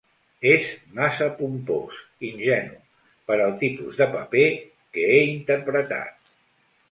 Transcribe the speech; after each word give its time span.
És 0.51 0.69
massa 0.99 1.25
pompós, 1.41 1.99
ingenu, 2.29 2.79
per 3.27 3.37
al 3.43 3.53
tipus 3.63 3.99
de 4.01 4.07
paper 4.15 4.49
que 4.97 5.05
he 5.11 5.23
interpretat. 5.35 6.35